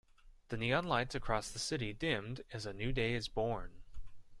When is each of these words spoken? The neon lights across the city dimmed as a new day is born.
The 0.49 0.57
neon 0.57 0.85
lights 0.85 1.13
across 1.13 1.51
the 1.51 1.59
city 1.59 1.93
dimmed 1.93 2.41
as 2.51 2.65
a 2.65 2.73
new 2.73 2.91
day 2.91 3.13
is 3.13 3.27
born. 3.27 3.83